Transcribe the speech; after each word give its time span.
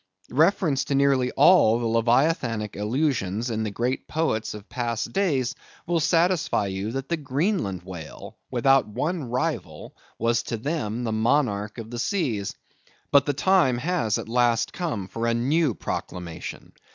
Reference 0.33 0.83
to 0.85 0.95
nearly 0.95 1.29
all 1.33 1.77
the 1.77 1.85
leviathanic 1.85 2.75
allusions 2.75 3.51
in 3.51 3.61
the 3.61 3.69
great 3.69 4.07
poets 4.07 4.55
of 4.55 4.67
past 4.67 5.13
days, 5.13 5.53
will 5.85 5.99
satisfy 5.99 6.65
you 6.65 6.91
that 6.93 7.07
the 7.07 7.17
Greenland 7.17 7.83
whale, 7.83 8.35
without 8.49 8.87
one 8.87 9.25
rival, 9.25 9.95
was 10.17 10.41
to 10.41 10.57
them 10.57 11.03
the 11.03 11.11
monarch 11.11 11.77
of 11.77 11.91
the 11.91 11.99
seas. 11.99 12.55
But 13.11 13.27
the 13.27 13.33
time 13.33 13.77
has 13.77 14.17
at 14.17 14.27
last 14.27 14.73
come 14.73 15.07
for 15.07 15.27
a 15.27 15.35
new 15.35 15.75
proclamation. 15.75 16.73